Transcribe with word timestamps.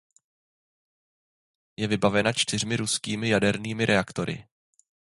Je 1.77 1.87
vybavena 1.87 2.33
čtyřmi 2.33 2.75
ruskými 2.75 3.29
jadernými 3.29 3.85
reaktory. 3.85 4.47